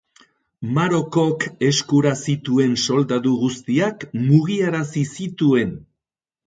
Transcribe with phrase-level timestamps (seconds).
[0.77, 5.83] Marokok eskura zituen soldadu guztiak mugiarazi zituen